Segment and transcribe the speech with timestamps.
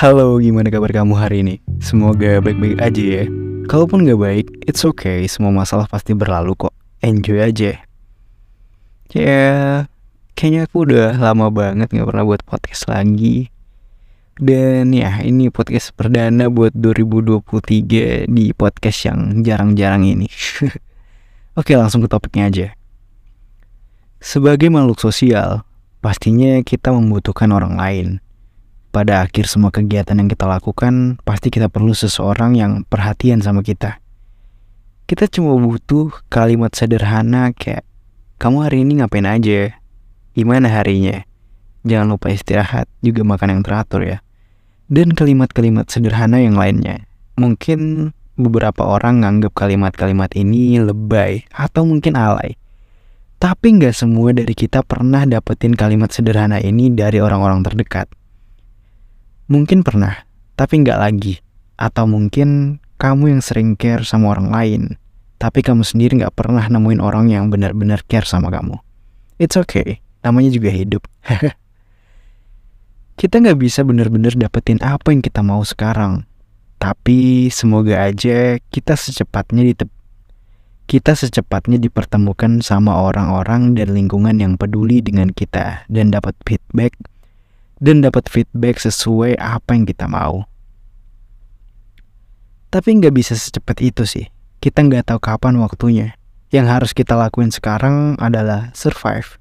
[0.00, 1.60] Halo, gimana kabar kamu hari ini?
[1.76, 3.24] Semoga baik-baik aja ya.
[3.68, 5.28] Kalaupun gak baik, it's okay.
[5.28, 6.72] Semua masalah pasti berlalu kok.
[7.04, 7.84] Enjoy aja.
[9.12, 9.44] Ya,
[10.32, 13.52] kayaknya aku udah lama banget gak pernah buat podcast lagi.
[14.40, 20.32] Dan ya, ini podcast perdana buat 2023 di podcast yang jarang-jarang ini.
[21.60, 22.66] Oke, langsung ke topiknya aja.
[24.16, 25.60] Sebagai makhluk sosial,
[26.00, 28.24] pastinya kita membutuhkan orang lain
[28.90, 34.02] pada akhir semua kegiatan yang kita lakukan, pasti kita perlu seseorang yang perhatian sama kita.
[35.06, 37.86] Kita cuma butuh kalimat sederhana kayak,
[38.42, 39.78] kamu hari ini ngapain aja?
[40.34, 41.22] Gimana harinya?
[41.86, 44.18] Jangan lupa istirahat, juga makan yang teratur ya.
[44.90, 47.06] Dan kalimat-kalimat sederhana yang lainnya.
[47.38, 52.58] Mungkin beberapa orang nganggap kalimat-kalimat ini lebay atau mungkin alay.
[53.38, 58.10] Tapi nggak semua dari kita pernah dapetin kalimat sederhana ini dari orang-orang terdekat
[59.50, 60.14] Mungkin pernah,
[60.54, 61.42] tapi nggak lagi.
[61.74, 64.82] Atau mungkin kamu yang sering care sama orang lain,
[65.42, 68.78] tapi kamu sendiri nggak pernah nemuin orang yang benar-benar care sama kamu.
[69.42, 71.02] It's okay, namanya juga hidup.
[73.20, 76.30] kita nggak bisa benar-benar dapetin apa yang kita mau sekarang.
[76.78, 79.90] Tapi semoga aja kita secepatnya ditep
[80.90, 86.98] kita secepatnya dipertemukan sama orang-orang dan lingkungan yang peduli dengan kita dan dapat feedback
[87.80, 90.44] dan dapat feedback sesuai apa yang kita mau.
[92.70, 94.30] Tapi nggak bisa secepat itu sih.
[94.62, 96.14] Kita nggak tahu kapan waktunya.
[96.54, 99.40] Yang harus kita lakuin sekarang adalah survive.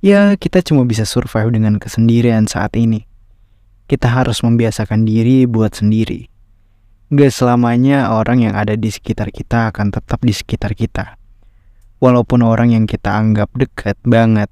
[0.00, 3.04] Ya, kita cuma bisa survive dengan kesendirian saat ini.
[3.86, 6.30] Kita harus membiasakan diri buat sendiri.
[7.10, 11.18] Gak selamanya orang yang ada di sekitar kita akan tetap di sekitar kita.
[11.98, 14.48] Walaupun orang yang kita anggap dekat banget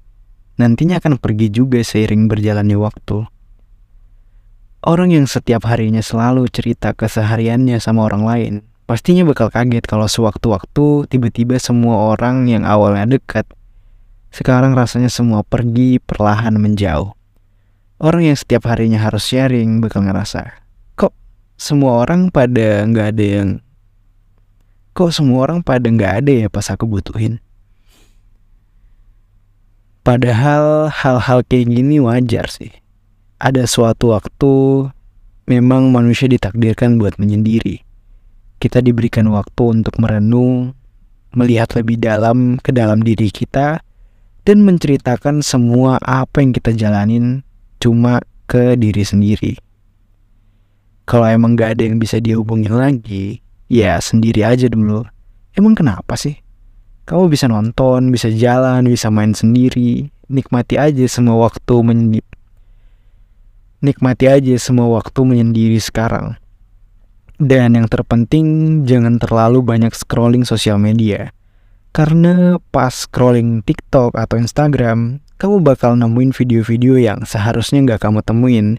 [0.59, 3.23] nantinya akan pergi juga seiring berjalannya waktu.
[4.83, 11.07] Orang yang setiap harinya selalu cerita kesehariannya sama orang lain, pastinya bakal kaget kalau sewaktu-waktu
[11.07, 13.47] tiba-tiba semua orang yang awalnya dekat,
[14.35, 17.15] sekarang rasanya semua pergi perlahan menjauh.
[17.99, 20.63] Orang yang setiap harinya harus sharing bakal ngerasa,
[20.95, 21.11] kok
[21.59, 23.49] semua orang pada nggak ada yang,
[24.95, 27.43] kok semua orang pada nggak ada ya pas aku butuhin.
[30.09, 32.73] Padahal hal-hal kayak gini wajar sih.
[33.37, 34.89] Ada suatu waktu
[35.45, 37.85] memang manusia ditakdirkan buat menyendiri.
[38.57, 40.73] Kita diberikan waktu untuk merenung,
[41.37, 43.85] melihat lebih dalam ke dalam diri kita,
[44.49, 47.45] dan menceritakan semua apa yang kita jalanin
[47.77, 48.17] cuma
[48.49, 49.61] ke diri sendiri.
[51.05, 55.05] Kalau emang gak ada yang bisa dihubungin lagi, ya sendiri aja dulu.
[55.53, 56.41] Emang kenapa sih?
[57.09, 60.13] Kamu bisa nonton, bisa jalan, bisa main sendiri.
[60.29, 62.29] Nikmati aja semua waktu menyendiri.
[63.81, 66.37] Nikmati aja semua waktu menyendiri sekarang.
[67.41, 71.33] Dan yang terpenting, jangan terlalu banyak scrolling sosial media.
[71.97, 78.77] Karena pas scrolling TikTok atau Instagram, kamu bakal nemuin video-video yang seharusnya nggak kamu temuin.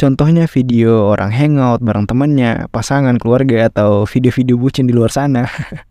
[0.00, 5.44] Contohnya video orang hangout bareng temannya, pasangan, keluarga, atau video-video bucin di luar sana.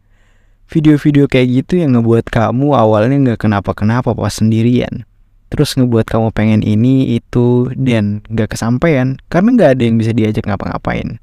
[0.70, 5.04] video-video kayak gitu yang ngebuat kamu awalnya nggak kenapa-kenapa pas sendirian.
[5.50, 10.46] Terus ngebuat kamu pengen ini, itu, dan nggak kesampaian karena nggak ada yang bisa diajak
[10.46, 11.18] ngapa-ngapain.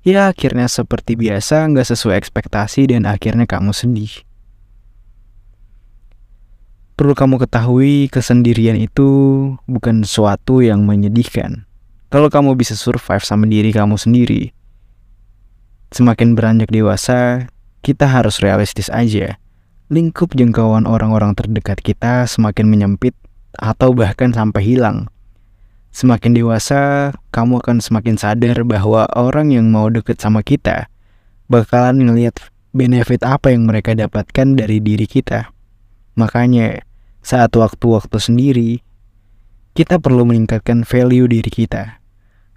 [0.00, 4.24] Ya akhirnya seperti biasa nggak sesuai ekspektasi dan akhirnya kamu sedih.
[6.96, 9.08] Perlu kamu ketahui kesendirian itu
[9.68, 11.68] bukan sesuatu yang menyedihkan.
[12.08, 14.56] Kalau kamu bisa survive sama diri kamu sendiri,
[15.92, 17.52] semakin beranjak dewasa,
[17.86, 19.38] kita harus realistis aja.
[19.86, 23.14] Lingkup jangkauan orang-orang terdekat kita semakin menyempit
[23.54, 25.06] atau bahkan sampai hilang.
[25.94, 30.90] Semakin dewasa, kamu akan semakin sadar bahwa orang yang mau deket sama kita
[31.46, 32.36] bakalan ngelihat
[32.74, 35.54] benefit apa yang mereka dapatkan dari diri kita.
[36.18, 36.82] Makanya,
[37.22, 38.70] saat waktu-waktu sendiri,
[39.78, 42.02] kita perlu meningkatkan value diri kita.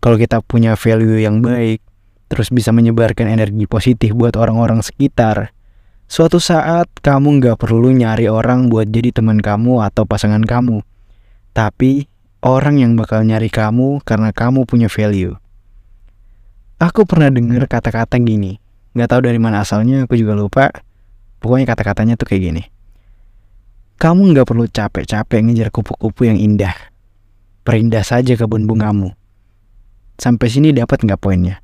[0.02, 1.84] Kalau kita punya value yang baik,
[2.30, 5.52] terus bisa menyebarkan energi positif buat orang-orang sekitar.
[6.10, 10.82] Suatu saat kamu nggak perlu nyari orang buat jadi teman kamu atau pasangan kamu,
[11.54, 12.10] tapi
[12.46, 15.38] orang yang bakal nyari kamu karena kamu punya value.
[16.80, 18.58] Aku pernah dengar kata-kata gini,
[18.96, 20.72] nggak tahu dari mana asalnya, aku juga lupa.
[21.44, 22.64] Pokoknya kata-katanya tuh kayak gini.
[24.00, 26.72] Kamu nggak perlu capek-capek ngejar kupu-kupu yang indah.
[27.68, 29.12] Perindah saja kebun bungamu.
[30.16, 31.60] Sampai sini dapat nggak poinnya?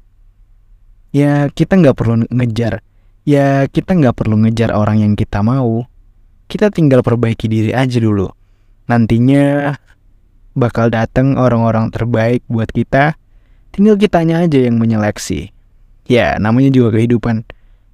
[1.15, 2.83] Ya kita nggak perlu ngejar
[3.23, 5.87] ya kita nggak perlu ngejar orang yang kita mau
[6.51, 8.27] kita tinggal perbaiki diri aja dulu
[8.91, 9.79] nantinya
[10.51, 13.15] bakal datang orang-orang terbaik buat kita
[13.75, 15.51] Tinggal kitanya aja yang menyeleksi.
[16.07, 17.43] Ya, namanya juga kehidupan.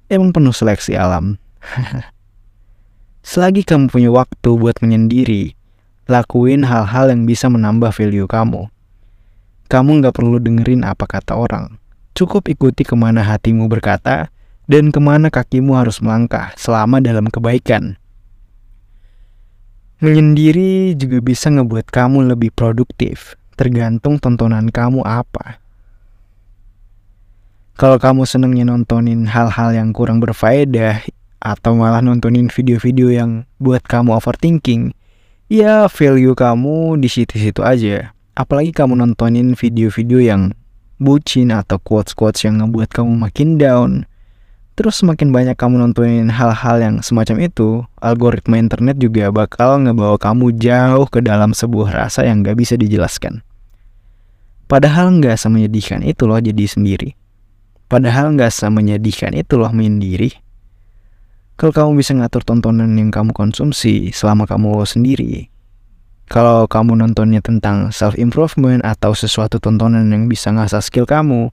[0.06, 1.42] Emang penuh seleksi alam.
[3.26, 5.58] Selagi kamu punya waktu buat menyendiri,
[6.06, 8.70] lakuin hal-hal yang bisa menambah value kamu.
[9.66, 11.81] Kamu nggak perlu dengerin apa kata orang.
[12.12, 14.28] Cukup ikuti ke mana hatimu berkata
[14.68, 17.96] dan ke mana kakimu harus melangkah selama dalam kebaikan.
[20.02, 25.62] Menyendiri juga bisa ngebuat kamu lebih produktif, tergantung tontonan kamu apa.
[27.78, 31.06] Kalau kamu senengnya nontonin hal-hal yang kurang berfaedah
[31.38, 33.30] atau malah nontonin video-video yang
[33.62, 34.92] buat kamu overthinking,
[35.46, 38.12] ya value kamu di situ-situ aja.
[38.34, 40.42] Apalagi kamu nontonin video-video yang
[41.02, 44.06] bucin atau quotes-quotes yang ngebuat kamu makin down.
[44.72, 50.56] Terus semakin banyak kamu nontonin hal-hal yang semacam itu, algoritma internet juga bakal ngebawa kamu
[50.56, 53.44] jauh ke dalam sebuah rasa yang gak bisa dijelaskan.
[54.72, 57.12] Padahal nggak semenyedihkan itu loh jadi sendiri.
[57.92, 60.32] Padahal nggak semenyedihkan itu loh menyendiri.
[61.60, 65.51] Kalau kamu bisa ngatur tontonan yang kamu konsumsi selama kamu sendiri,
[66.32, 71.52] kalau kamu nontonnya tentang self improvement atau sesuatu tontonan yang bisa ngasah skill kamu,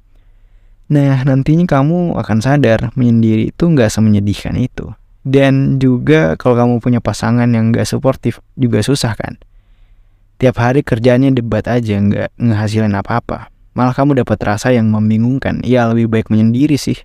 [0.88, 4.96] nah nantinya kamu akan sadar menyendiri itu nggak semenyedihkan itu.
[5.28, 9.36] Dan juga kalau kamu punya pasangan yang nggak suportif juga susah kan.
[10.40, 13.52] Tiap hari kerjanya debat aja nggak ngehasilin apa-apa.
[13.76, 15.60] Malah kamu dapat rasa yang membingungkan.
[15.68, 16.96] Ya lebih baik menyendiri sih.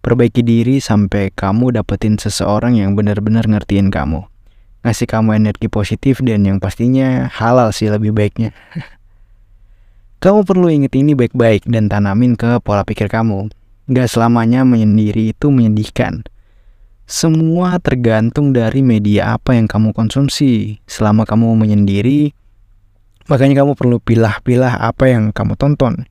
[0.00, 4.33] Perbaiki diri sampai kamu dapetin seseorang yang benar-benar ngertiin kamu.
[4.84, 8.52] Ngasih kamu energi positif dan yang pastinya halal sih lebih baiknya.
[10.22, 13.48] kamu perlu inget ini baik-baik dan tanamin ke pola pikir kamu.
[13.88, 16.24] Gak selamanya menyendiri itu menyedihkan.
[17.04, 20.80] Semua tergantung dari media apa yang kamu konsumsi.
[20.88, 22.32] Selama kamu menyendiri,
[23.24, 26.04] Makanya kamu perlu pilah-pilah apa yang kamu tonton.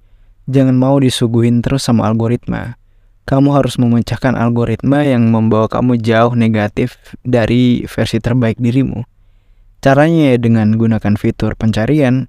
[0.49, 2.81] Jangan mau disuguhin terus sama algoritma.
[3.23, 9.07] Kamu harus memecahkan algoritma yang membawa kamu jauh negatif dari versi terbaik dirimu.
[9.79, 12.27] Caranya ya dengan gunakan fitur pencarian,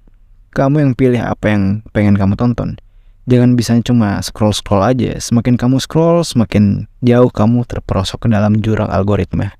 [0.55, 2.79] kamu yang pilih apa yang pengen kamu tonton.
[3.27, 5.17] Jangan bisa cuma scroll-scroll aja.
[5.19, 9.51] Semakin kamu scroll, semakin jauh kamu terperosok ke dalam jurang algoritma.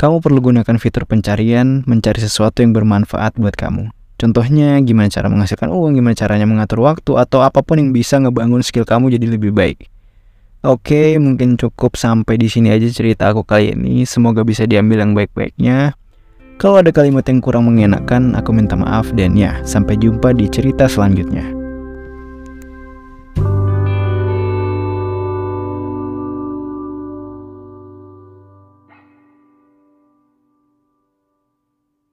[0.00, 3.92] Kamu perlu gunakan fitur pencarian, mencari sesuatu yang bermanfaat buat kamu.
[4.16, 8.64] Contohnya gimana cara menghasilkan uang, gimana caranya mengatur waktu, atau apa pun yang bisa ngebangun
[8.64, 9.91] skill kamu jadi lebih baik.
[10.62, 14.06] Oke, mungkin cukup sampai di sini aja cerita aku kali ini.
[14.06, 15.98] Semoga bisa diambil yang baik-baiknya.
[16.62, 20.86] Kalau ada kalimat yang kurang mengenakan, aku minta maaf dan ya, sampai jumpa di cerita
[20.86, 21.61] selanjutnya.